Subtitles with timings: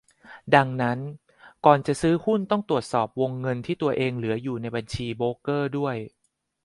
[0.55, 0.99] ดังนั้น
[1.65, 5.95] ก่อนจะซื้อหุ้นต้องตรวจสอบวงเงินที่ตัวเองเหลืออยู่ในบัญชีโบรกเกอร์ด้วย